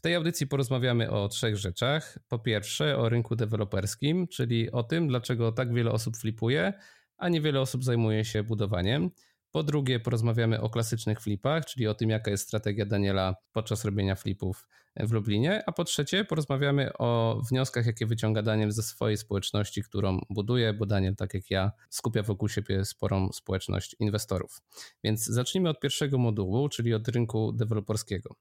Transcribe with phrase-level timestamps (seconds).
[0.00, 2.18] W tej audycji porozmawiamy o trzech rzeczach.
[2.28, 6.72] Po pierwsze, o rynku deweloperskim, czyli o tym, dlaczego tak wiele osób flipuje,
[7.16, 9.10] a niewiele osób zajmuje się budowaniem.
[9.50, 14.14] Po drugie, porozmawiamy o klasycznych flipach, czyli o tym, jaka jest strategia Daniela podczas robienia
[14.14, 15.62] flipów w Lublinie.
[15.66, 20.86] A po trzecie, porozmawiamy o wnioskach, jakie wyciąga Daniel ze swojej społeczności, którą buduje, bo
[20.86, 24.62] Daniel, tak jak ja, skupia wokół siebie sporą społeczność inwestorów.
[25.04, 28.34] Więc zacznijmy od pierwszego modułu, czyli od rynku deweloperskiego.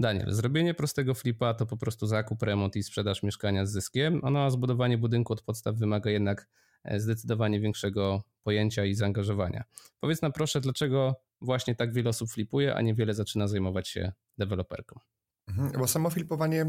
[0.00, 4.44] Daniel, zrobienie prostego flipa to po prostu zakup, remont i sprzedaż mieszkania z zyskiem, no
[4.44, 6.48] a zbudowanie budynku od podstaw wymaga jednak
[6.84, 9.64] e, zdecydowanie większego pojęcia i zaangażowania.
[10.00, 15.00] Powiedz nam proszę, dlaczego właśnie tak wiele osób flipuje, a niewiele zaczyna zajmować się deweloperką?
[15.50, 16.66] Mhm, bo samo flipowanie e,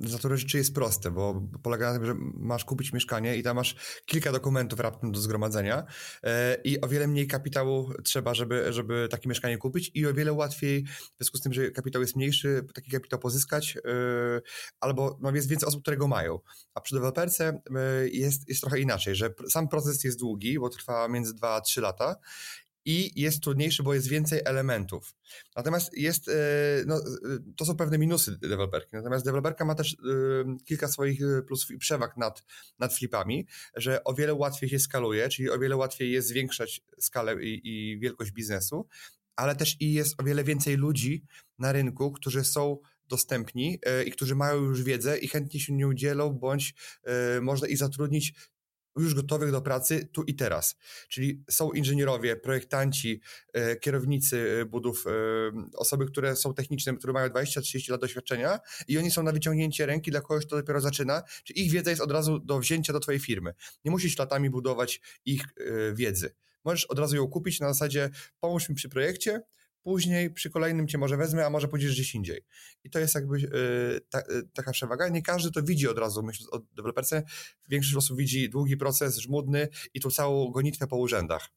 [0.00, 3.56] z natury rzeczy jest proste, bo polega na tym, że masz kupić mieszkanie i tam
[3.56, 5.84] masz kilka dokumentów raptem do zgromadzenia
[6.22, 10.32] e, i o wiele mniej kapitału trzeba, żeby, żeby takie mieszkanie kupić i o wiele
[10.32, 13.80] łatwiej, w związku z tym, że kapitał jest mniejszy, taki kapitał pozyskać e,
[14.80, 16.38] albo no, jest więcej osób, które go mają.
[16.74, 17.62] A przy deweloperce
[18.12, 21.80] jest, jest trochę inaczej, że sam proces jest długi, bo trwa między 2 a 3
[21.80, 22.16] lata
[22.84, 25.14] i jest trudniejszy, bo jest więcej elementów.
[25.56, 26.32] Natomiast jest, e,
[26.86, 27.00] no, e,
[27.56, 28.96] to są pewne minusy deweloperki.
[28.96, 29.96] Natomiast deweloperka ma też e,
[30.64, 32.44] kilka swoich plusów i przewag nad,
[32.78, 37.44] nad flipami, że o wiele łatwiej się skaluje, czyli o wiele łatwiej jest zwiększać skalę
[37.44, 38.86] i, i wielkość biznesu,
[39.36, 41.24] ale też i jest o wiele więcej ludzi
[41.58, 46.32] na rynku, którzy są dostępni i którzy mają już wiedzę i chętnie się nią dzielą,
[46.32, 46.74] bądź
[47.42, 48.34] można ich zatrudnić
[48.96, 50.76] już gotowych do pracy tu i teraz.
[51.08, 53.20] Czyli są inżynierowie, projektanci,
[53.52, 55.10] e, kierownicy e, budów, e,
[55.76, 58.58] osoby, które są techniczne, które mają 20-30 lat doświadczenia
[58.88, 62.02] i oni są na wyciągnięcie ręki dla kogoś, kto dopiero zaczyna, czy ich wiedza jest
[62.02, 63.54] od razu do wzięcia do twojej firmy.
[63.84, 65.44] Nie musisz latami budować ich
[65.94, 66.34] wiedzy.
[66.64, 68.10] Możesz od razu ją kupić na zasadzie
[68.40, 69.40] pomóż mi przy projekcie,
[69.82, 72.40] później przy kolejnym cię może wezmę, a może pójdziesz gdzieś indziej.
[72.84, 73.48] I to jest jakby yy,
[74.10, 75.08] ta, yy, taka przewaga.
[75.08, 77.22] Nie każdy to widzi od razu, myśląc o deweloperce.
[77.68, 81.48] Większość osób widzi długi proces, żmudny i tą całą gonitwę po urzędach.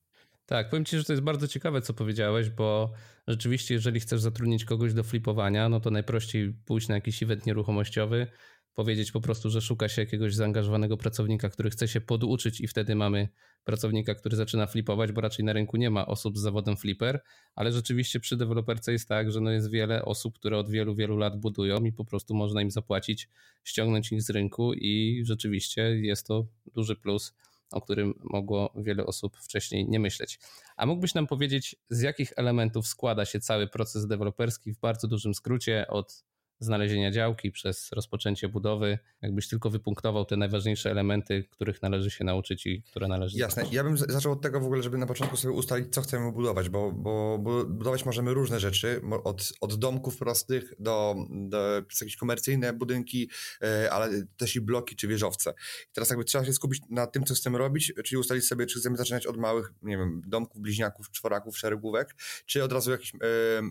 [0.46, 2.92] Tak, powiem Ci, że to jest bardzo ciekawe, co powiedziałeś, bo
[3.28, 8.28] rzeczywiście, jeżeli chcesz zatrudnić kogoś do flipowania, no to najprościej pójść na jakiś event nieruchomościowy,
[8.76, 12.96] powiedzieć po prostu, że szuka się jakiegoś zaangażowanego pracownika, który chce się poduczyć i wtedy
[12.96, 13.30] mamy
[13.64, 17.22] pracownika, który zaczyna flipować, bo raczej na rynku nie ma osób z zawodem flipper,
[17.56, 21.18] ale rzeczywiście przy deweloperce jest tak, że no jest wiele osób, które od wielu, wielu
[21.18, 23.30] lat budują i po prostu można im zapłacić,
[23.64, 27.34] ściągnąć ich z rynku i rzeczywiście jest to duży plus,
[27.72, 30.40] o którym mogło wiele osób wcześniej nie myśleć.
[30.78, 35.34] A mógłbyś nam powiedzieć, z jakich elementów składa się cały proces deweloperski w bardzo dużym
[35.34, 36.24] skrócie od
[36.60, 42.66] znalezienia działki, przez rozpoczęcie budowy, jakbyś tylko wypunktował te najważniejsze elementy, których należy się nauczyć
[42.66, 45.54] i które należy Jasne, ja bym zaczął od tego w ogóle, żeby na początku sobie
[45.54, 47.40] ustalić, co chcemy budować, bo, bo,
[47.70, 53.30] budować możemy różne rzeczy, od, od domków prostych do, do jakieś komercyjne budynki,
[53.62, 55.54] e, ale też i bloki czy wieżowce.
[55.90, 58.80] I teraz jakby trzeba się skupić na tym, co chcemy robić, czyli ustalić sobie, czy
[58.80, 63.18] chcemy zaczynać od małych, nie wiem, domków, bliźniaków, czworaków, szeregówek, czy od razu jakiś e,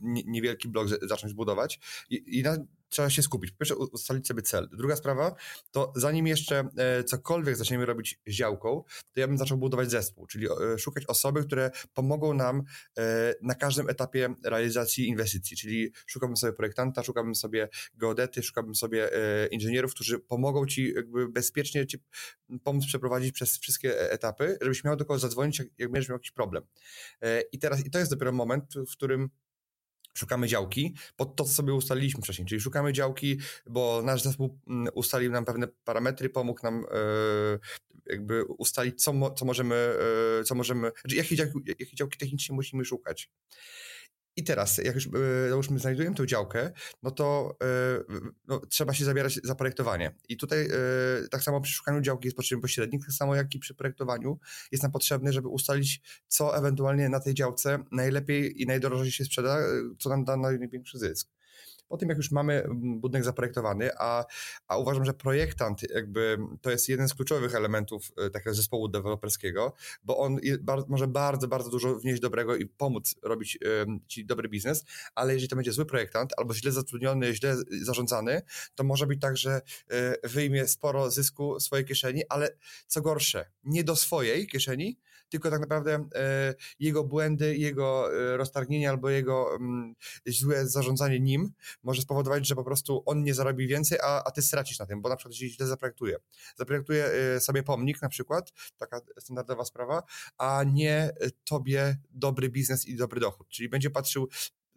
[0.03, 1.81] niewielki blok zacząć budować.
[2.11, 2.57] I, i na
[2.95, 3.51] trzeba się skupić.
[3.51, 4.69] Po pierwsze, ustalić sobie cel.
[4.73, 5.35] Druga sprawa,
[5.71, 10.27] to zanim jeszcze e, cokolwiek zaczniemy robić z działką, to ja bym zaczął budować zespół,
[10.27, 12.63] czyli e, szukać osoby, które pomogą nam
[12.99, 19.11] e, na każdym etapie realizacji inwestycji, czyli szukałbym sobie projektanta, szukałbym sobie geodety, szukałbym sobie
[19.51, 21.99] inżynierów, którzy pomogą ci jakby bezpiecznie ci
[22.65, 26.31] pomóc przeprowadzić przez wszystkie etapy, żebyś miał do kogo zadzwonić, jak, jak będziesz miał jakiś
[26.31, 26.65] problem.
[27.53, 29.31] I teraz, i to jest dopiero moment, w którym
[30.17, 34.89] szukamy działki pod to, co sobie ustaliliśmy wcześniej, czyli szukamy działki, bo nasz zespół mm,
[34.95, 37.59] ustalił nam pewne parametry, pomógł nam e,
[38.07, 39.75] jakby ustalić, co, co możemy,
[40.41, 43.31] e, co możemy, znaczy jakie działki, jakie działki technicznie musimy szukać.
[44.37, 45.09] I teraz, jak już
[45.49, 46.73] załóżmy, znajdujemy tę działkę,
[47.03, 47.59] no to
[48.49, 50.15] no, trzeba się zabierać za projektowanie.
[50.29, 50.69] I tutaj
[51.31, 54.39] tak samo przy szukaniu działki jest potrzebny pośrednik, tak samo jak i przy projektowaniu
[54.73, 59.59] jest nam potrzebny, żeby ustalić, co ewentualnie na tej działce najlepiej i najdrożej się sprzeda,
[59.99, 61.31] co nam da największy zysk.
[61.89, 62.65] Po tym, jak już mamy
[62.97, 64.25] budynek zaprojektowany, a,
[64.69, 69.73] a uważam, że projektant jakby to jest jeden z kluczowych elementów e, takiego zespołu deweloperskiego,
[70.05, 70.39] bo on
[70.89, 73.59] może bardzo, bardzo dużo wnieść dobrego i pomóc robić
[74.07, 74.85] ci dobry biznes,
[75.15, 78.43] ale jeżeli to będzie zły projektant albo źle zatrudniony, źle zarządzany,
[78.75, 79.61] to może być tak, że
[79.91, 82.57] e, wyjmie sporo zysku swojej kieszeni, ale
[82.87, 84.99] co gorsze, nie do swojej kieszeni,
[85.35, 89.95] tylko tak naprawdę e, jego błędy, jego e, roztargnienie albo jego mm,
[90.27, 91.53] złe zarządzanie nim
[91.83, 95.03] może spowodować, że po prostu on nie zarobi więcej, a, a ty stracisz na tym,
[95.03, 96.17] bo na przykład jeśli źle zaprojektuje.
[96.57, 100.03] Zaprojektuje e, sobie pomnik na przykład, taka standardowa sprawa,
[100.39, 101.11] a nie
[101.45, 104.29] tobie dobry biznes i dobry dochód, czyli będzie patrzył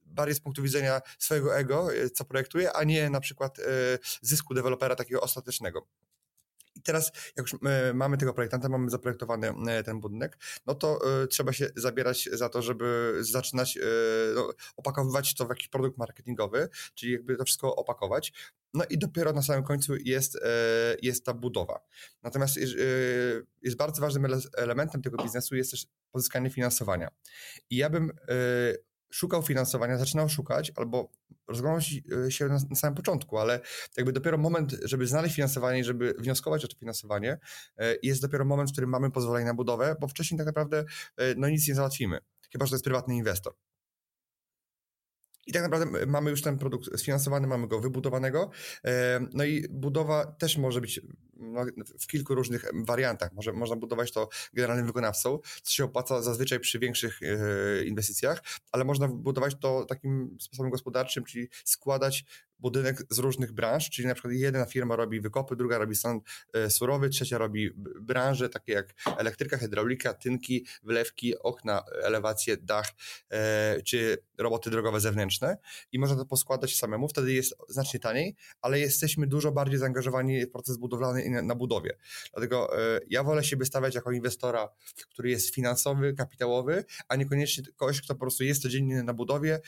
[0.06, 3.58] bardziej z punktu widzenia swojego ego, co projektuje, a nie na przykład
[4.22, 5.88] zysku dewelopera takiego ostatecznego.
[6.88, 11.28] Teraz, jak już e, mamy tego projektanta, mamy zaprojektowany e, ten budynek, no to e,
[11.28, 13.80] trzeba się zabierać za to, żeby zaczynać
[14.36, 18.34] no, opakowywać to w jakiś produkt marketingowy, czyli jakby to wszystko opakować.
[18.74, 20.38] No i dopiero na samym końcu jest,
[21.02, 21.80] jest ta budowa.
[22.24, 22.58] Natomiast
[23.62, 27.10] jest bardzo ważnym elementem tego biznesu jest też pozyskanie finansowania.
[27.70, 28.12] I ja bym
[29.12, 31.12] szukał finansowania, zaczynał szukać albo
[31.48, 31.82] rozglądał
[32.30, 33.60] się na, na, samym początku, ale
[33.98, 37.38] jakby dopiero moment, żeby znaleźć finansowanie, żeby wnioskować o to finansowanie,
[37.78, 40.86] e, jest dopiero moment, w którym mamy pozwolenie na budowę, bo wcześniej tak naprawdę
[41.18, 42.20] e, no nic nie załatwimy,
[42.52, 43.54] chyba że to jest prywatny inwestor.
[45.48, 48.50] I tak naprawdę mamy już ten produkt sfinansowany, mamy go wybudowanego.
[48.86, 51.02] E, no i budowa też może być
[52.00, 53.34] w kilku różnych wariantach.
[53.34, 58.84] Może, można budować to generalnym wykonawcą, co się opłaca zazwyczaj przy większych e, inwestycjach, ale
[58.84, 62.26] można budować to takim sposobem gospodarczym, czyli składać
[62.60, 66.20] budynek z różnych branż, czyli na przykład jedna firma robi wykopy, druga robi stan
[66.54, 72.92] e, surowy, trzecia robi branże takie jak elektryka, hydraulika, tynki, wylewki, okna, elewacje, dach,
[73.30, 75.58] e, czy roboty drogowe zewnętrzne
[75.92, 80.52] i można to poskładać samemu, wtedy jest znacznie taniej, ale jesteśmy dużo bardziej zaangażowani w
[80.52, 81.98] proces budowlany i na budowie.
[82.34, 84.70] Dlatego e, ja wolę się wystawiać jako inwestora,
[85.10, 89.60] który jest finansowy, kapitałowy, a niekoniecznie kogoś, kto po prostu jest codziennie na budowie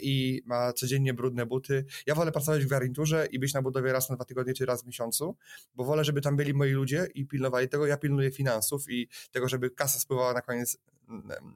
[0.00, 1.84] i ma codziennie brudne buty.
[2.06, 4.82] Ja wolę pracować w garniturze i być na budowie raz na dwa tygodnie czy raz
[4.82, 5.36] w miesiącu,
[5.74, 7.86] bo wolę, żeby tam byli moi ludzie i pilnowali tego.
[7.86, 10.78] Ja pilnuję finansów i tego, żeby kasa spływała na koniec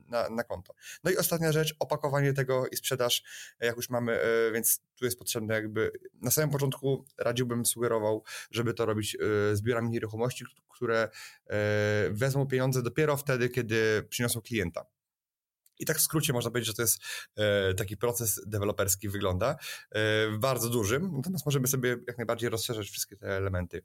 [0.08, 0.74] na, na konto.
[1.04, 3.22] No i ostatnia rzecz, opakowanie tego i sprzedaż,
[3.60, 5.92] jak już mamy, e, więc tu jest potrzebne jakby,
[6.22, 11.08] na samym początku radziłbym, sugerował, żeby to robić e, z biurami nieruchomości, które
[11.46, 14.86] e, wezmą pieniądze dopiero wtedy, kiedy przyniosą klienta.
[15.78, 16.98] I tak w skrócie można powiedzieć, że to jest
[17.36, 19.56] e, taki proces deweloperski wygląda
[19.90, 23.82] e, bardzo dużym, natomiast możemy sobie jak najbardziej rozszerzyć wszystkie te elementy.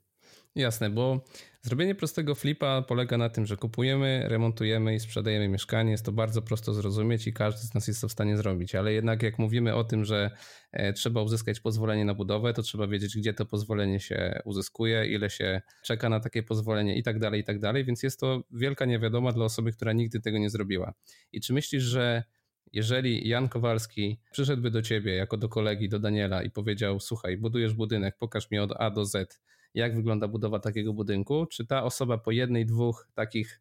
[0.54, 1.24] Jasne, bo
[1.62, 5.90] zrobienie prostego flipa polega na tym, że kupujemy, remontujemy i sprzedajemy mieszkanie.
[5.90, 8.74] Jest to bardzo prosto zrozumieć i każdy z nas jest to w stanie zrobić.
[8.74, 10.30] Ale jednak jak mówimy o tym, że
[10.72, 15.30] e, trzeba uzyskać pozwolenie na budowę, to trzeba wiedzieć, gdzie to pozwolenie się uzyskuje, ile
[15.30, 17.84] się czeka na takie pozwolenie i tak dalej, i tak dalej.
[17.84, 20.94] Więc jest to wielka niewiadoma dla osoby, która nigdy tego nie zrobiła.
[21.32, 22.24] I czy myślisz, że
[22.72, 27.74] jeżeli Jan Kowalski przyszedłby do ciebie jako do kolegi, do Daniela i powiedział: Słuchaj, budujesz
[27.74, 29.42] budynek, pokaż mi od A do Z
[29.74, 33.60] jak wygląda budowa takiego budynku, czy ta osoba po jednej, dwóch takich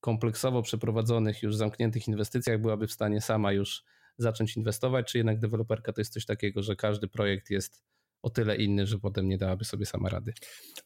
[0.00, 3.84] kompleksowo przeprowadzonych, już zamkniętych inwestycjach byłaby w stanie sama już
[4.18, 7.82] zacząć inwestować, czy jednak deweloperka to jest coś takiego, że każdy projekt jest
[8.22, 10.32] o tyle inny, że potem nie dałaby sobie sama rady.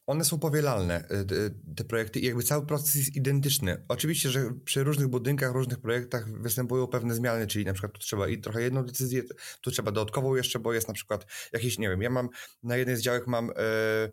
[0.07, 3.85] One są powielalne, y, te projekty i jakby cały proces jest identyczny.
[3.87, 8.27] Oczywiście, że przy różnych budynkach, różnych projektach występują pewne zmiany, czyli na przykład tu trzeba
[8.27, 9.23] i trochę jedną decyzję,
[9.61, 12.29] tu trzeba dodatkową jeszcze, bo jest na przykład jakiś, nie wiem, ja mam
[12.63, 13.47] na jednej z działek mam...
[13.47, 14.11] Yy,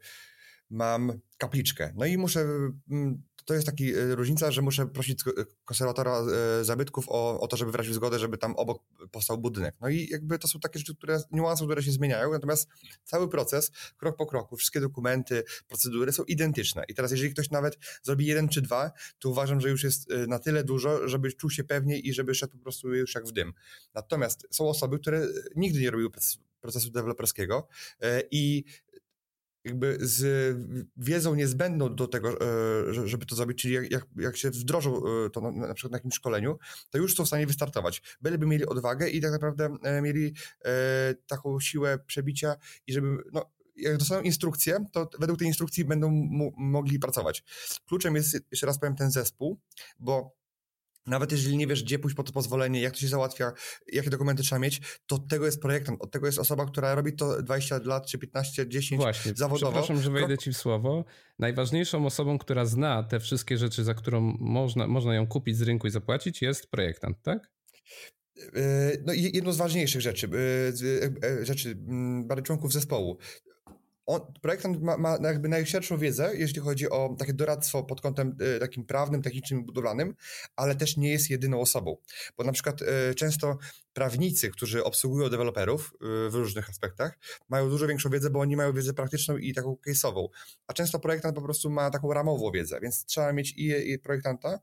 [0.70, 1.92] mam kapliczkę.
[1.96, 2.40] No i muszę,
[2.90, 5.24] mm, to jest taka e, różnica, że muszę prosić
[5.64, 6.20] konserwatora
[6.60, 9.74] e, zabytków o, o to, żeby wyraził zgodę, żeby tam obok powstał budynek.
[9.80, 12.68] No i jakby to są takie rzeczy, które, niuanse, które się zmieniają, natomiast
[13.04, 16.84] cały proces, krok po kroku, wszystkie dokumenty, procedury są identyczne.
[16.88, 20.26] I teraz jeżeli ktoś nawet zrobi jeden czy dwa, to uważam, że już jest e,
[20.26, 23.32] na tyle dużo, żeby czuł się pewniej i żeby szedł po prostu już jak w
[23.32, 23.52] dym.
[23.94, 26.10] Natomiast są osoby, które nigdy nie robiły
[26.60, 27.68] procesu deweloperskiego
[28.30, 28.64] i
[29.64, 30.56] jakby z
[30.96, 35.40] wiedzą niezbędną do tego, e, żeby to zrobić, czyli jak, jak się wdrożą e, to
[35.40, 36.58] na, na przykład na jakimś szkoleniu,
[36.90, 38.02] to już są w stanie wystartować.
[38.20, 40.34] Byleby mieli odwagę i tak naprawdę e, mieli
[41.26, 43.44] taką siłę przebicia i żeby, no,
[43.76, 46.10] jak dostaną instrukcję, to według tej instrukcji będą
[46.56, 47.44] mogli pracować.
[47.86, 49.60] Kluczem jest, jeszcze raz powiem, ten zespół,
[49.98, 50.37] bo
[51.06, 53.52] nawet jeżeli nie wiesz, gdzie pójść po to pozwolenie, jak to się załatwia,
[53.92, 57.12] jakie dokumenty trzeba mieć, to od tego jest projektant, od tego jest osoba, która robi
[57.12, 59.72] to 20 lat, czy 15, 10 Właśnie, zawodowo.
[59.72, 61.04] Przepraszam, że wejdę ci w słowo.
[61.38, 65.86] Najważniejszą osobą, która zna te wszystkie rzeczy, za którą można, można ją kupić z rynku
[65.86, 67.50] i zapłacić, jest projektant, tak?
[69.06, 70.28] no jedną z ważniejszych rzeczy,
[71.42, 71.74] rzeczy
[72.24, 73.18] bardzo członków zespołu
[74.08, 78.60] on, projektant ma, ma jakby najszerszą wiedzę, jeśli chodzi o takie doradztwo pod kątem y,
[78.60, 80.14] takim prawnym, technicznym, budowlanym,
[80.56, 81.96] ale też nie jest jedyną osobą.
[82.36, 83.58] Bo na przykład y, często
[83.92, 85.92] prawnicy, którzy obsługują deweloperów
[86.26, 89.76] y, w różnych aspektach, mają dużo większą wiedzę, bo oni mają wiedzę praktyczną i taką
[89.88, 90.28] case'ową.
[90.66, 94.60] A często projektant po prostu ma taką ramową wiedzę, więc trzeba mieć i, i projektanta,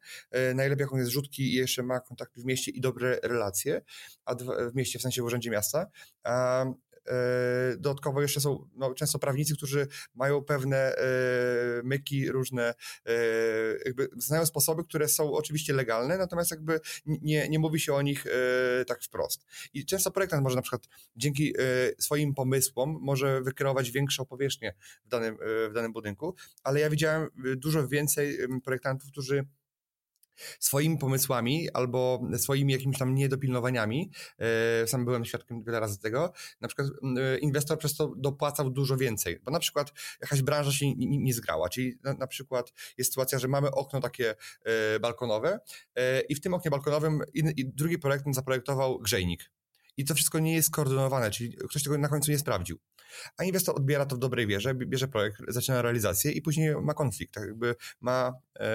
[0.56, 3.82] najlepiej jak on jest rzutki i jeszcze ma kontakty w mieście i dobre relacje,
[4.26, 4.36] a
[4.72, 5.88] w mieście w sensie w urzędzie miasta,
[6.24, 6.66] a
[7.78, 11.04] dodatkowo jeszcze są no, często prawnicy, którzy mają pewne e,
[11.84, 12.74] myki, różne,
[13.06, 13.14] e,
[13.86, 18.26] jakby znają sposoby, które są oczywiście legalne, natomiast jakby nie, nie mówi się o nich
[18.88, 19.46] tak wprost.
[19.74, 21.54] I często projektant może na przykład dzięki
[22.00, 24.74] swoim pomysłom może wykreować większą powierzchnię
[25.06, 25.38] w danym,
[25.70, 29.46] w danym budynku, ale ja widziałem dużo więcej projektantów, którzy
[30.60, 36.68] swoimi pomysłami albo swoimi jakimiś tam niedopilnowaniami, e, sam byłem świadkiem wiele razy tego, na
[36.68, 36.88] przykład
[37.18, 41.70] e, inwestor przez to dopłacał dużo więcej, bo na przykład jakaś branża się nie zgrała,
[41.70, 45.60] czyli na, na przykład jest sytuacja, że mamy okno takie e, balkonowe
[46.30, 47.22] i w tym oknie balkonowym
[47.58, 49.52] drugi projektant zaprojektował grzejnik.
[49.98, 52.80] I to wszystko nie jest skoordynowane, czyli ktoś tego na końcu nie sprawdził
[53.38, 57.34] a inwestor odbiera to w dobrej wierze, bierze projekt, zaczyna realizację i później ma konflikt,
[57.34, 58.70] tak jakby ma, e,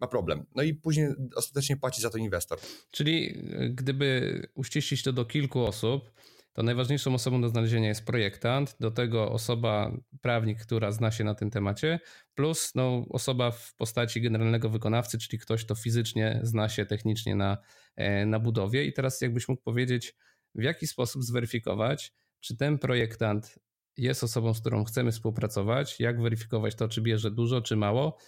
[0.00, 0.46] ma problem.
[0.54, 2.58] No i później ostatecznie płaci za to inwestor.
[2.90, 6.10] Czyli e, gdyby uściślić to do kilku osób,
[6.58, 11.34] to najważniejszą osobą do znalezienia jest projektant, do tego osoba, prawnik, która zna się na
[11.34, 12.00] tym temacie,
[12.34, 17.58] plus no, osoba w postaci generalnego wykonawcy, czyli ktoś, kto fizycznie zna się technicznie na,
[17.96, 18.84] e, na budowie.
[18.84, 20.14] I teraz jakbyś mógł powiedzieć,
[20.54, 23.58] w jaki sposób zweryfikować, czy ten projektant
[23.96, 28.18] jest osobą, z którą chcemy współpracować, jak weryfikować to, czy bierze dużo, czy mało,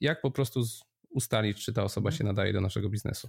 [0.00, 0.62] jak po prostu
[1.10, 3.28] ustalić, czy ta osoba się nadaje do naszego biznesu.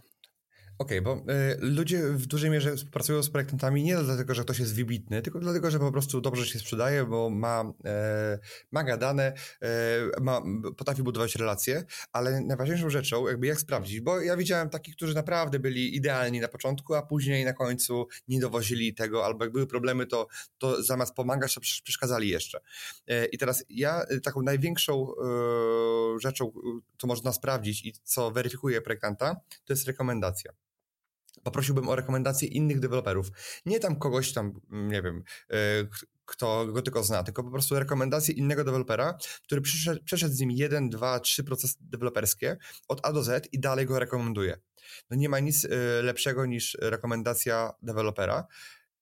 [0.78, 4.60] Okej, okay, bo y, ludzie w dużej mierze współpracują z projektantami nie dlatego, że ktoś
[4.60, 8.40] jest wybitny, tylko dlatego, że po prostu dobrze się sprzedaje, bo ma, e,
[8.72, 10.42] ma gadane, e, ma,
[10.78, 15.60] potrafi budować relacje, ale najważniejszą rzeczą, jakby jak sprawdzić, bo ja widziałem takich, którzy naprawdę
[15.60, 20.06] byli idealni na początku, a później na końcu nie dowozili tego, albo jak były problemy,
[20.06, 20.28] to,
[20.58, 22.60] to zamiast pomagać, to przeszkadzali jeszcze.
[23.08, 25.08] E, I teraz ja y, taką największą
[26.22, 26.52] rzeczą,
[26.98, 30.65] co można sprawdzić i co weryfikuje projektanta, to jest rekomendacja
[31.46, 33.28] poprosiłbym o rekomendacje innych deweloperów.
[33.66, 35.56] Nie tam kogoś tam, nie wiem, e,
[36.26, 40.52] kto go tylko zna, tylko po prostu rekomendacje innego dewelopera, który przeszedł, przeszedł z nim
[40.52, 44.58] jeden, dwa, trzy procesy deweloperskie od A do Z i dalej go rekomenduje.
[45.10, 45.70] No nie ma nic e,
[46.02, 48.48] lepszego niż rekomendacja dewelopera.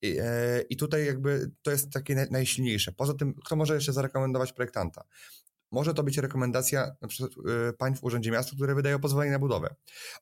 [0.01, 2.91] I, e, I tutaj jakby to jest takie najsilniejsze.
[2.91, 5.03] Poza tym, kto może jeszcze zarekomendować projektanta?
[5.73, 7.31] Może to być rekomendacja na przykład
[7.69, 9.75] y, pań w Urzędzie Miasta, które wydają pozwolenie na budowę.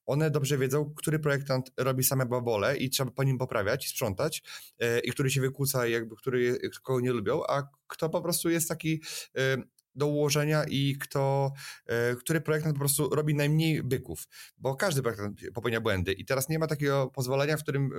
[0.06, 4.44] One dobrze wiedzą, który projektant robi same babole i trzeba po nim poprawiać i sprzątać
[4.84, 8.70] y, i który się wykłóca jakby który, kogo nie lubią, a kto po prostu jest
[8.70, 9.02] taki
[9.38, 9.64] y,
[9.96, 11.52] do ułożenia i kto,
[12.20, 14.28] który projektant po prostu robi najmniej byków,
[14.58, 17.92] bo każdy projektant popełnia błędy i teraz nie ma takiego pozwolenia, w którym,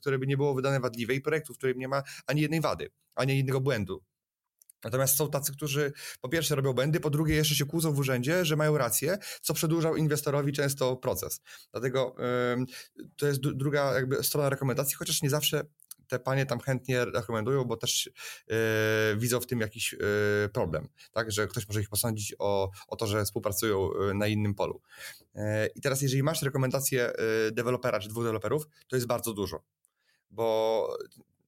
[0.00, 2.90] które by nie było wydane wadliwe i projektu, w którym nie ma ani jednej wady,
[3.14, 4.04] ani jednego błędu.
[4.84, 8.44] Natomiast są tacy, którzy po pierwsze robią błędy, po drugie jeszcze się kłócą w urzędzie,
[8.44, 11.40] że mają rację, co przedłużał inwestorowi często proces.
[11.72, 12.16] Dlatego
[13.16, 15.64] to jest druga jakby strona rekomendacji, chociaż nie zawsze
[16.08, 18.10] te panie tam chętnie rekomendują, bo też
[18.48, 18.56] yy,
[19.16, 19.98] widzą w tym jakiś yy,
[20.52, 24.54] problem, tak, że ktoś może ich posądzić o, o to, że współpracują y, na innym
[24.54, 24.80] polu.
[25.74, 27.12] I teraz jeżeli masz rekomendację
[27.52, 29.62] dewelopera czy dwóch deweloperów, to jest bardzo dużo
[30.30, 30.88] bo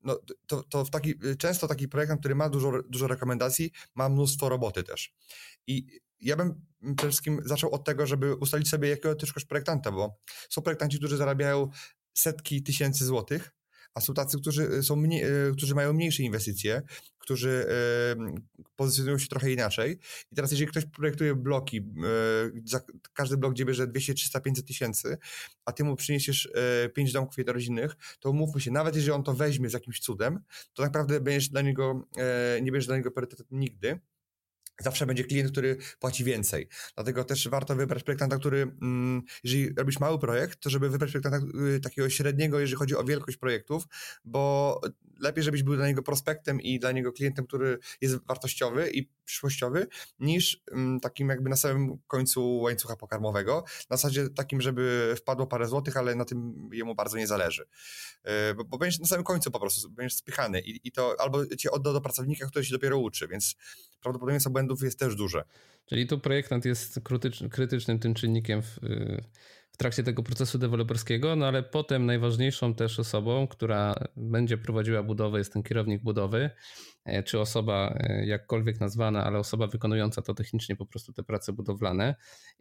[0.04, 4.48] no, to, to w taki, często taki projektant, który ma dużo, dużo rekomendacji, ma mnóstwo
[4.48, 5.14] roboty też.
[5.66, 6.66] I ja bym
[6.96, 10.18] przede wszystkim zaczął od tego, żeby ustalić sobie, jakiego też projektanta, bo
[10.48, 11.68] są projektanci, którzy zarabiają
[12.14, 13.50] setki tysięcy złotych,
[13.94, 16.82] a są tacy, którzy, y, są mniej, y, którzy mają mniejsze inwestycje,
[17.18, 18.42] którzy y,
[18.76, 19.98] pozycjonują się trochę inaczej.
[20.32, 21.80] I teraz, jeżeli ktoś projektuje bloki,
[23.14, 25.18] każdy blok, gdzie bierze 200, 300, 500 tysięcy,
[25.64, 26.48] a ty mu przyniesiesz
[26.94, 30.40] 5 domków jednorodzinnych, to umówmy się, nawet jeżeli on to weźmie z jakimś cudem,
[30.72, 32.08] to naprawdę będziesz dla niego,
[32.62, 34.00] nie bierzesz dla niego priorytetu nigdy
[34.80, 36.68] zawsze będzie klient, który płaci więcej.
[36.94, 41.46] Dlatego też warto wybrać projektanta, który, mm, jeżeli robisz mały projekt, to żeby wybrać projektanta
[41.76, 43.84] y, takiego średniego, jeżeli chodzi o wielkość projektów,
[44.24, 44.80] bo
[45.20, 49.86] lepiej, żebyś był dla niego prospektem i dla niego klientem, który jest wartościowy i przyszłościowy,
[50.20, 53.64] niż mm, takim jakby na samym końcu łańcucha pokarmowego.
[53.90, 57.62] Na zasadzie takim, żeby wpadło parę złotych, ale na tym jemu bardzo nie zależy.
[58.50, 61.56] Y, bo, bo będziesz na samym końcu po prostu, będziesz spychany i, i to albo
[61.56, 63.56] cię odda do pracownika, który się dopiero uczy, więc
[64.00, 65.44] prawdopodobieństwo błędów jest też duże.
[65.86, 67.00] Czyli tu projektant jest
[67.50, 68.78] krytycznym tym czynnikiem w,
[69.72, 75.38] w trakcie tego procesu deweloperskiego, no ale potem najważniejszą też osobą, która będzie prowadziła budowę
[75.38, 76.50] jest ten kierownik budowy,
[77.04, 81.52] e, czy osoba e, jakkolwiek nazwana, ale osoba wykonująca to technicznie po prostu te prace
[81.52, 82.14] budowlane.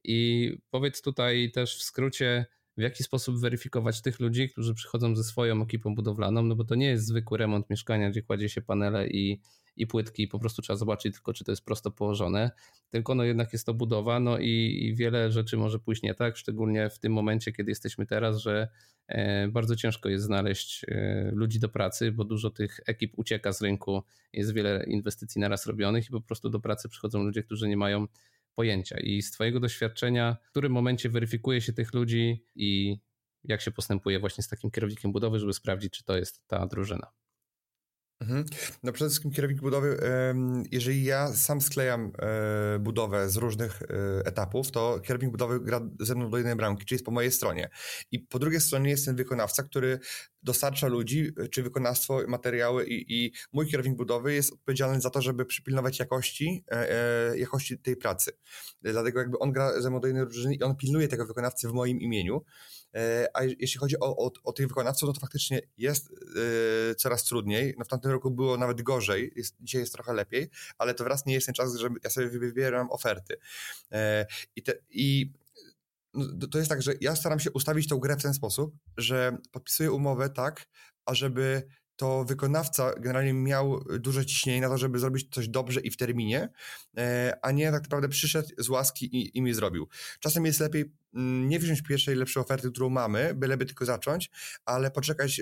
[0.03, 2.45] I powiedz tutaj też w skrócie,
[2.77, 6.75] w jaki sposób weryfikować tych ludzi, którzy przychodzą ze swoją ekipą budowlaną, no bo to
[6.75, 9.41] nie jest zwykły remont mieszkania, gdzie kładzie się panele i,
[9.75, 12.51] i płytki, po prostu trzeba zobaczyć tylko, czy to jest prosto położone,
[12.89, 16.37] tylko no jednak jest to budowa, no i, i wiele rzeczy może pójść nie tak,
[16.37, 18.67] szczególnie w tym momencie, kiedy jesteśmy teraz, że
[19.07, 23.61] e, bardzo ciężko jest znaleźć e, ludzi do pracy, bo dużo tych ekip ucieka z
[23.61, 27.77] rynku, jest wiele inwestycji naraz robionych i po prostu do pracy przychodzą ludzie, którzy nie
[27.77, 28.07] mają
[28.55, 28.99] pojęcia.
[28.99, 32.99] I z Twojego doświadczenia, w którym momencie weryfikuje się tych ludzi i
[33.43, 37.11] jak się postępuje właśnie z takim kierownikiem budowy, żeby sprawdzić, czy to jest ta drużyna?
[38.21, 38.45] Mhm.
[38.83, 39.97] No przede wszystkim kierownik budowy,
[40.71, 43.85] jeżeli ja sam sklejam e, budowę z różnych e,
[44.25, 47.69] etapów, to kierownik budowy gra ze mną do jednej bramki, czyli jest po mojej stronie.
[48.11, 49.99] I po drugiej stronie jest ten wykonawca, który
[50.43, 55.45] dostarcza ludzi, czy wykonawstwo, materiały i, i mój kierownik budowy jest odpowiedzialny za to, żeby
[55.45, 58.31] przypilnować jakości, e, jakości tej pracy.
[58.81, 61.73] Dlatego jakby on gra ze mną do jednej drużyny i on pilnuje tego wykonawcy w
[61.73, 62.41] moim imieniu.
[62.95, 66.09] E, a jeśli chodzi o, o, o tych wykonawców, no to faktycznie jest
[66.97, 67.75] coraz trudniej.
[67.77, 71.25] No w tamtym roku było nawet gorzej, jest, dzisiaj jest trochę lepiej, ale to wraz
[71.25, 73.35] nie jest ten czas, że ja sobie wybieram oferty.
[73.91, 73.97] Yy,
[74.55, 75.31] I, te, i
[76.13, 79.37] no, to jest tak, że ja staram się ustawić tą grę w ten sposób, że
[79.51, 80.67] podpisuję umowę tak,
[81.05, 81.63] ażeby
[81.95, 86.49] to wykonawca generalnie miał duże ciśnienie na to, żeby zrobić coś dobrze i w terminie,
[87.41, 89.87] a nie tak naprawdę przyszedł z łaski i, i mi zrobił.
[90.19, 94.29] Czasem jest lepiej nie wziąć pierwszej lepszej oferty, którą mamy, byleby tylko zacząć,
[94.65, 95.41] ale poczekać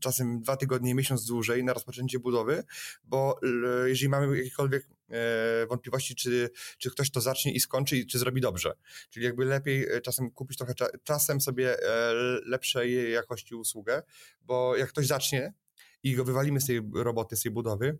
[0.00, 2.64] czasem dwa tygodnie, miesiąc dłużej na rozpoczęcie budowy,
[3.04, 3.40] bo
[3.86, 8.40] jeżeli mamy jakiekolwiek e, wątpliwości, czy, czy ktoś to zacznie i skończy, i czy zrobi
[8.40, 8.72] dobrze.
[9.10, 12.12] Czyli jakby lepiej e, czasem kupić trochę czasem sobie e,
[12.46, 14.02] lepszej jakości usługę,
[14.40, 15.54] bo jak ktoś zacznie
[16.02, 17.98] i go wywalimy z tej roboty, z tej budowy,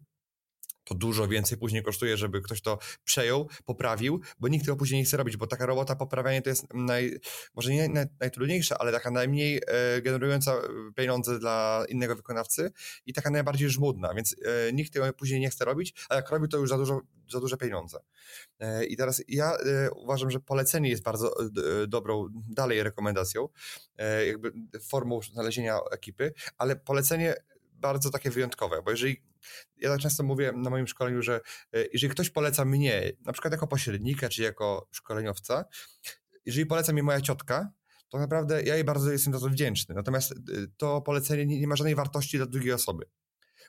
[0.84, 5.04] to dużo więcej później kosztuje, żeby ktoś to przejął, poprawił, bo nikt tego później nie
[5.04, 7.18] chce robić, bo taka robota poprawiania to jest naj,
[7.54, 10.54] może nie naj, najtrudniejsza, ale taka najmniej e, generująca
[10.96, 12.72] pieniądze dla innego wykonawcy
[13.06, 14.36] i taka najbardziej żmudna, więc
[14.68, 17.00] e, nikt tego później nie chce robić, a jak robi to już za dużo,
[17.32, 17.98] za duże pieniądze.
[18.58, 23.48] E, I teraz ja e, uważam, że polecenie jest bardzo e, dobrą dalej rekomendacją,
[23.98, 24.52] e, jakby
[24.88, 27.34] formą znalezienia ekipy, ale polecenie
[27.72, 29.22] bardzo takie wyjątkowe, bo jeżeli
[29.76, 31.40] ja tak często mówię na moim szkoleniu, że
[31.72, 35.64] e, jeżeli ktoś poleca mnie, na przykład jako pośrednika, czy jako szkoleniowca,
[36.46, 37.72] jeżeli poleca mnie moja ciotka,
[38.08, 39.94] to naprawdę ja jej bardzo jestem za to wdzięczny.
[39.94, 40.34] Natomiast e,
[40.76, 43.04] to polecenie nie, nie ma żadnej wartości dla drugiej osoby,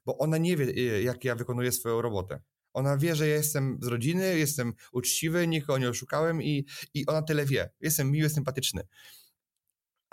[0.06, 2.42] bo ona nie wie, e, jak ja wykonuję swoją robotę.
[2.74, 7.22] Ona wie, że ja jestem z rodziny, jestem uczciwy, nikogo nie oszukałem i, i ona
[7.22, 7.70] tyle wie.
[7.80, 8.84] Jestem miły, sympatyczny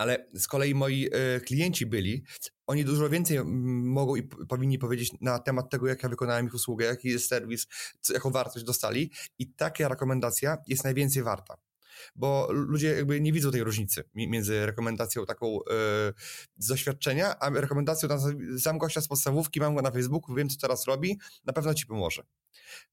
[0.00, 1.08] ale z kolei moi
[1.44, 2.24] klienci byli,
[2.70, 3.44] oni dużo więcej
[3.84, 7.66] mogą i powinni powiedzieć na temat tego, jak ja wykonałem ich usługę, jaki jest serwis,
[8.14, 9.10] jaką wartość dostali.
[9.38, 11.69] I taka rekomendacja jest najwięcej warta
[12.16, 15.62] bo ludzie jakby nie widzą tej różnicy między rekomendacją taką yy,
[16.58, 18.18] z doświadczenia, a rekomendacją na
[18.58, 21.86] sam gościa z podstawówki, mam go na Facebooku, wiem co teraz robi, na pewno ci
[21.86, 22.22] pomoże.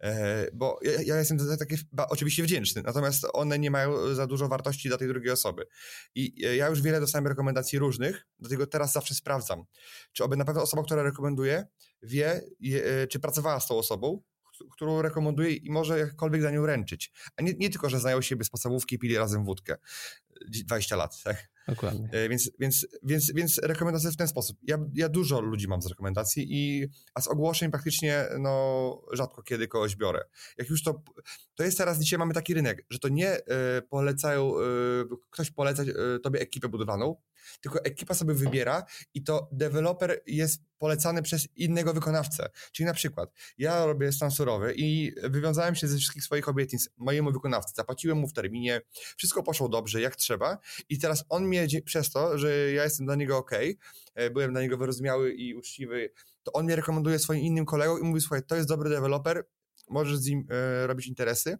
[0.03, 1.77] E, bo ja, ja, jestem za takie
[2.09, 5.67] oczywiście wdzięczny, natomiast one nie mają za dużo wartości dla tej drugiej osoby.
[6.15, 9.63] I e, ja już wiele dostałem rekomendacji różnych, dlatego teraz zawsze sprawdzam,
[10.11, 11.65] czy oby na pewno osoba, która rekomenduje,
[12.01, 14.21] wie, je, e, czy pracowała z tą osobą,
[14.71, 17.11] którą rekomenduję i może jakkolwiek za nią ręczyć.
[17.37, 19.77] A nie, nie tylko, że znają siebie z podstawówki i pili razem wódkę.
[20.49, 21.49] 20 lat, tak?
[21.67, 22.09] Dokładnie.
[22.11, 24.57] E, więc, więc, więc, więc rekomendacje w ten sposób.
[24.63, 29.67] Ja, ja dużo ludzi mam z rekomendacji, i, a z ogłoszeń praktycznie no, rzadko kiedy
[29.67, 30.23] kogoś biorę.
[30.57, 31.03] Jak już to,
[31.55, 33.41] to jest teraz, dzisiaj mamy taki rynek, że to nie y,
[33.89, 34.61] polecają, y,
[35.29, 37.15] ktoś poleca y, tobie ekipę budowaną,
[37.61, 38.83] tylko ekipa sobie wybiera
[39.13, 42.49] i to deweloper jest polecany przez innego wykonawcę.
[42.71, 47.31] Czyli na przykład ja robię stan surowy i wywiązałem się ze wszystkich swoich obietnic mojemu
[47.31, 48.81] wykonawcy, zapłaciłem mu w terminie,
[49.17, 50.57] wszystko poszło dobrze, jak trzeba
[50.89, 53.51] i teraz on mnie przez to, że ja jestem dla niego ok,
[54.15, 56.09] e, byłem dla niego wyrozumiały i uczciwy,
[56.43, 59.47] to on mnie rekomenduje swoim innym kolegom i mówi, słuchaj, to jest dobry deweloper,
[59.89, 61.57] możesz z nim e, robić interesy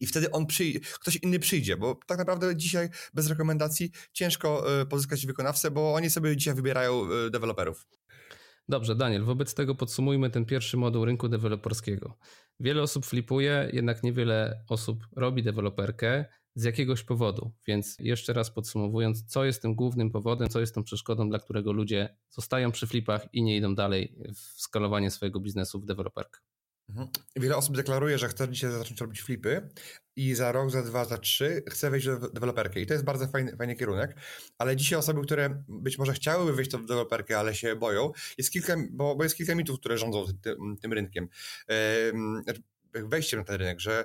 [0.00, 4.86] i wtedy on przyjdzie, ktoś inny przyjdzie, bo tak naprawdę dzisiaj bez rekomendacji ciężko e,
[4.86, 7.86] pozyskać wykonawcę, bo oni sobie dzisiaj wybierają e, deweloperów.
[8.68, 12.18] Dobrze, Daniel, wobec tego podsumujmy ten pierwszy moduł rynku deweloperskiego.
[12.60, 17.52] Wiele osób flipuje, jednak niewiele osób robi deweloperkę z jakiegoś powodu.
[17.66, 21.72] Więc jeszcze raz podsumowując, co jest tym głównym powodem, co jest tą przeszkodą, dla którego
[21.72, 26.40] ludzie zostają przy flipach i nie idą dalej w skalowanie swojego biznesu w deweloperkę.
[26.90, 27.08] Mhm.
[27.36, 29.68] Wiele osób deklaruje, że chce dzisiaj zacząć robić flipy
[30.16, 32.80] i za rok, za dwa, za trzy chce wejść w deweloperkę.
[32.80, 34.16] I to jest bardzo fajny, fajny kierunek,
[34.58, 38.76] ale dzisiaj osoby, które być może chciałyby wejść w deweloperkę, ale się boją, jest kilka,
[38.90, 41.28] bo, bo jest kilka mitów, które rządzą tym, tym rynkiem.
[41.68, 44.04] Yy, wejściem na ten rynek, że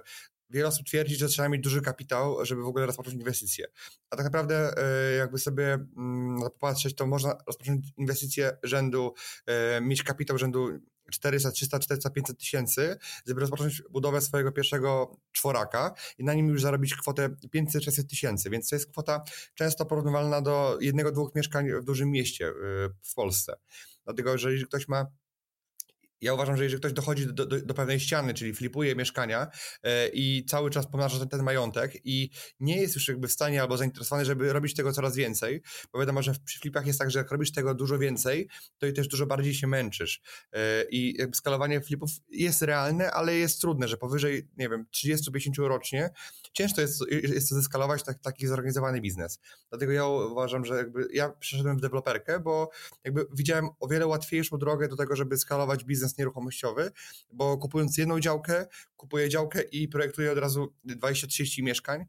[0.49, 3.65] wiele osób twierdzi, że trzeba mieć duży kapitał, żeby w ogóle rozpocząć inwestycje.
[4.09, 9.13] A tak naprawdę e, jakby sobie mm, popatrzeć, to można rozpocząć inwestycje rzędu,
[9.45, 10.69] e, mieć kapitał rzędu
[11.11, 16.61] 400, 300, 400, 500 tysięcy, żeby rozpocząć budowę swojego pierwszego czworaka i na nim już
[16.61, 21.83] zarobić kwotę 500-600 tysięcy, więc to jest kwota często porównywalna do jednego, dwóch mieszkań w
[21.83, 22.53] dużym mieście e,
[23.03, 23.55] w Polsce.
[24.05, 25.05] Dlatego, że jeżeli ktoś ma
[26.25, 29.47] ja uważam, że jeżeli ktoś dochodzi do, do, do pewnej ściany, czyli flipuje mieszkania
[29.83, 33.61] e, i cały czas pomnaża ten, ten, majątek i nie jest już jakby w stanie
[33.61, 35.61] albo zainteresowany, żeby robić tego coraz więcej,
[35.93, 38.93] bo wiadomo, że przy flipach jest tak, że jak robisz tego dużo więcej, to i
[38.93, 40.21] też dużo bardziej się męczysz.
[40.53, 46.09] E, I skalowanie flipów jest realne, ale jest trudne, że powyżej, nie wiem, 30-50 rocznie
[46.55, 49.39] ciężko jest, jest to zeskalować tak, taki zorganizowany biznes.
[49.69, 52.69] Dlatego ja uważam, że jakby ja przeszedłem w deweloperkę, bo
[53.03, 56.91] jakby widziałem o wiele łatwiejszą drogę do tego, żeby skalować biznes nieruchomościowy,
[57.31, 58.65] bo kupując jedną działkę,
[58.97, 62.05] kupuję działkę i projektuję od razu 20-30 mieszkań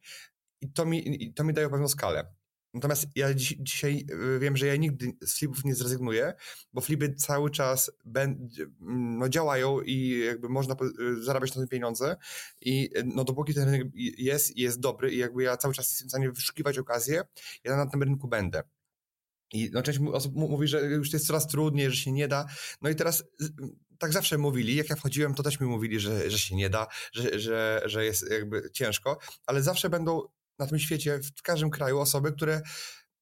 [0.60, 2.36] i to mi, to mi daje pewną skalę.
[2.76, 6.34] Natomiast ja dziś, dzisiaj y, wiem, że ja nigdy z flipów nie zrezygnuję,
[6.72, 8.48] bo flipy cały czas ben,
[9.18, 12.16] no, działają i jakby można y, zarabiać na tym pieniądze
[12.60, 13.88] i no dopóki ten rynek
[14.18, 17.22] jest jest dobry i jakby ja cały czas jestem w stanie wyszukiwać okazję,
[17.64, 18.62] ja na tym rynku będę.
[19.52, 22.46] I no, część osób mówi, że już jest coraz trudniej, że się nie da.
[22.82, 23.24] No i teraz
[23.98, 26.86] tak zawsze mówili, jak ja wchodziłem, to też mi mówili, że, że się nie da,
[27.12, 30.22] że, że, że jest jakby ciężko, ale zawsze będą
[30.58, 32.62] na tym świecie, w każdym kraju osoby, które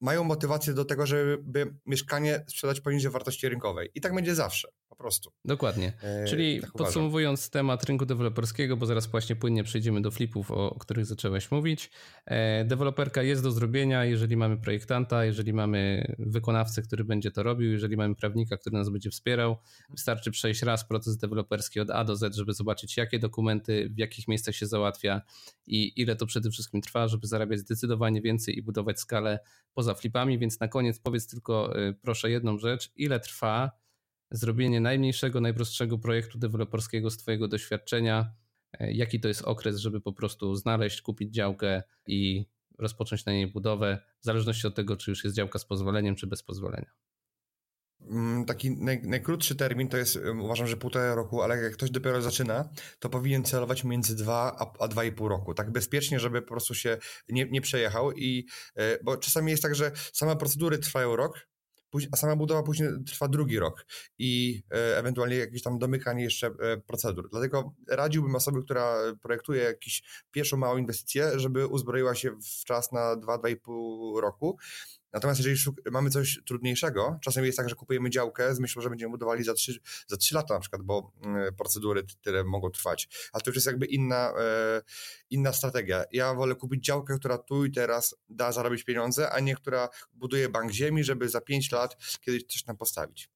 [0.01, 3.91] mają motywację do tego, żeby mieszkanie sprzedać poniżej wartości rynkowej.
[3.95, 5.33] I tak będzie zawsze, po prostu.
[5.45, 5.93] Dokładnie.
[6.03, 7.51] E, Czyli tak podsumowując uważam.
[7.51, 11.91] temat rynku deweloperskiego, bo zaraz właśnie płynnie przejdziemy do flipów, o, których zaczęłeś mówić.
[12.27, 17.73] E, deweloperka jest do zrobienia, jeżeli mamy projektanta, jeżeli mamy wykonawcę, który będzie to robił,
[17.73, 19.57] jeżeli mamy prawnika, który nas będzie wspierał.
[19.91, 24.29] Wystarczy przejść raz proces deweloperski od A do Z, żeby zobaczyć, jakie dokumenty, w jakich
[24.29, 25.23] miejscach się załatwia
[25.67, 29.39] i ile to przede wszystkim trwa, żeby zarabiać zdecydowanie więcej i budować skalę
[29.75, 33.84] poza flipami, więc na koniec powiedz tylko y, proszę jedną rzecz, ile trwa
[34.31, 38.35] zrobienie najmniejszego, najprostszego projektu deweloperskiego z Twojego doświadczenia,
[38.81, 42.47] y, jaki to jest okres, żeby po prostu znaleźć, kupić działkę i
[42.79, 46.27] rozpocząć na niej budowę, w zależności od tego, czy już jest działka z pozwoleniem, czy
[46.27, 46.91] bez pozwolenia.
[48.11, 52.23] Mm, taki naj, najkrótszy termin to jest, uważam, że półtora roku, ale jak ktoś dopiero
[52.23, 55.55] zaczyna, to powinien celować między dwa a, a dwa i pół roku.
[55.55, 58.13] Tak bezpiecznie, żeby po prostu się nie, nie przejechał.
[58.13, 61.49] I, e, bo czasami jest tak, że same procedury trwają rok,
[62.13, 63.87] a sama budowa później trwa drugi rok
[64.19, 67.31] i e, ewentualnie jakieś tam domykanie jeszcze e, procedur.
[67.31, 73.17] Dlatego radziłbym osobie, która projektuje jakąś pierwszą małą inwestycję, żeby uzbroiła się w czas na
[73.17, 74.59] 2-2,5 roku
[75.15, 79.11] Natomiast jeżeli mamy coś trudniejszego, czasem jest tak, że kupujemy działkę z myślą, że będziemy
[79.11, 79.73] budowali za 3,
[80.07, 83.09] za 3 lata na przykład, bo mm, procedury tyle mogą trwać.
[83.33, 84.83] Ale to już jest jakby inna, e,
[85.31, 86.05] inna strategia.
[86.13, 90.49] Ja wolę kupić działkę, która tu i teraz da zarobić pieniądze, a nie która buduje
[90.49, 93.31] bank ziemi, żeby za 5 lat kiedyś coś tam postawić.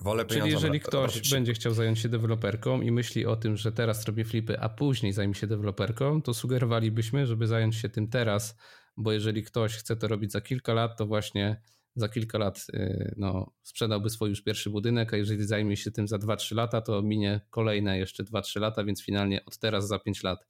[0.00, 4.04] Wolę Czyli jeżeli ktoś będzie chciał zająć się deweloperką i myśli o tym, że teraz
[4.04, 8.56] robi flipy, a później zajmie się deweloperką, to sugerowalibyśmy, żeby zająć się tym teraz,
[8.96, 11.60] bo jeżeli ktoś chce to robić za kilka lat, to właśnie
[11.96, 16.08] za kilka lat y, no, sprzedałby swój już pierwszy budynek, a jeżeli zajmie się tym
[16.08, 20.22] za 2-3 lata, to minie kolejne jeszcze 2-3 lata, więc finalnie od teraz za 5
[20.22, 20.46] lat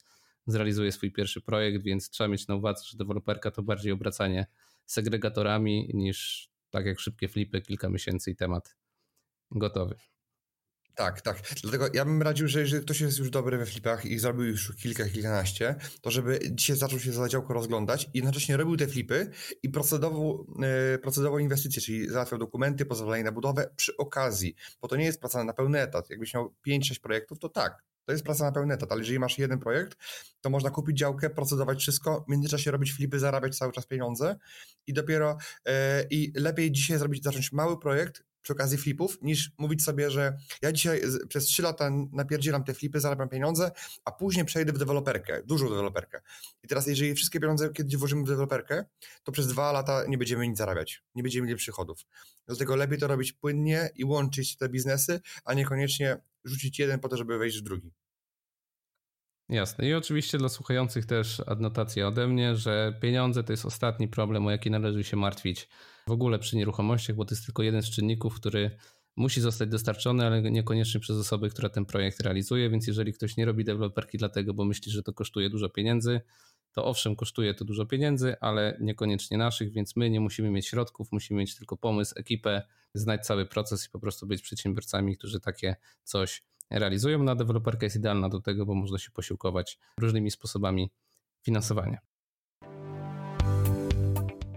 [0.47, 4.45] zrealizuje swój pierwszy projekt, więc trzeba mieć na uwadze, że deweloperka to bardziej obracanie
[4.85, 8.75] segregatorami niż tak jak szybkie flipy, kilka miesięcy i temat
[9.51, 9.95] gotowy.
[10.95, 11.41] Tak, tak.
[11.61, 14.75] Dlatego ja bym radził, że jeżeli ktoś jest już dobry we flipach i zrobił już
[14.75, 19.31] kilka, kilkanaście, to żeby dzisiaj zaczął się za działko rozglądać i jednocześnie robił te flipy
[19.63, 20.47] i procedował,
[20.91, 25.19] yy, procedował inwestycje, czyli załatwiał dokumenty, pozwolenie na budowę przy okazji, bo to nie jest
[25.19, 26.09] praca na pełny etat.
[26.09, 29.37] Jakbyś miał 5-6 projektów, to tak, to jest praca na pełny etat, ale jeżeli masz
[29.37, 29.97] jeden projekt,
[30.41, 34.35] to można kupić działkę, procedować wszystko, w międzyczasie robić flipy, zarabiać cały czas pieniądze
[34.87, 35.73] i dopiero yy,
[36.09, 40.71] i lepiej dzisiaj zrobić, zacząć mały projekt, przy okazji flipów, niż mówić sobie, że ja
[40.71, 43.71] dzisiaj przez 3 lata napierdzielam te flipy, zarabiam pieniądze,
[44.05, 46.21] a później przejdę w deweloperkę, dużą deweloperkę.
[46.63, 48.85] I teraz jeżeli wszystkie pieniądze kiedyś włożymy w deweloperkę,
[49.23, 51.99] to przez dwa lata nie będziemy nic zarabiać, nie będziemy mieli przychodów.
[52.45, 57.17] Dlatego lepiej to robić płynnie i łączyć te biznesy, a niekoniecznie rzucić jeden po to,
[57.17, 57.91] żeby wejść w drugi.
[59.53, 59.89] Jasne.
[59.89, 64.51] I oczywiście dla słuchających też adnotacja ode mnie, że pieniądze to jest ostatni problem, o
[64.51, 65.69] jaki należy się martwić
[66.07, 68.77] w ogóle przy nieruchomościach, bo to jest tylko jeden z czynników, który
[69.15, 73.45] musi zostać dostarczony, ale niekoniecznie przez osobę, która ten projekt realizuje, więc jeżeli ktoś nie
[73.45, 76.21] robi deweloperki dlatego, bo myśli, że to kosztuje dużo pieniędzy,
[76.71, 81.11] to owszem, kosztuje to dużo pieniędzy, ale niekoniecznie naszych, więc my nie musimy mieć środków,
[81.11, 82.61] musimy mieć tylko pomysł, ekipę,
[82.93, 87.23] znać cały proces i po prostu być przedsiębiorcami, którzy takie coś realizują.
[87.23, 90.91] Na deweloperka jest idealna do tego, bo można się posiłkować różnymi sposobami
[91.41, 91.97] finansowania.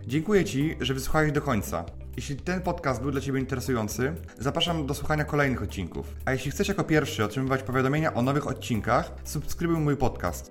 [0.07, 1.85] Dziękuję Ci, że wysłuchałeś do końca.
[2.17, 6.15] Jeśli ten podcast był dla Ciebie interesujący, zapraszam do słuchania kolejnych odcinków.
[6.25, 10.51] A jeśli chcesz jako pierwszy otrzymywać powiadomienia o nowych odcinkach, subskrybuj mój podcast.